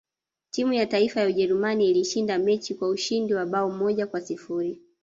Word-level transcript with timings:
timu 0.51 0.73
ya 0.73 0.85
taifa 0.85 1.19
ya 1.21 1.27
ujerumani 1.27 1.89
ilishinda 1.89 2.39
mechi 2.39 2.75
kwa 2.75 2.89
ushindi 2.89 3.33
wa 3.33 3.45
bao 3.45 3.69
moja 3.71 4.07
kwa 4.07 4.21
sifuri 4.21 4.81